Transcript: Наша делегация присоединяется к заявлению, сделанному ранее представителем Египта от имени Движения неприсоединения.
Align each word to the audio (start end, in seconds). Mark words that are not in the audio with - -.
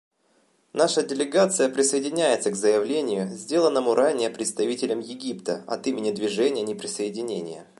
Наша 0.73 1.03
делегация 1.03 1.69
присоединяется 1.69 2.49
к 2.49 2.55
заявлению, 2.55 3.29
сделанному 3.29 3.93
ранее 3.93 4.31
представителем 4.31 4.99
Египта 4.99 5.63
от 5.67 5.85
имени 5.85 6.09
Движения 6.09 6.63
неприсоединения. 6.63 7.67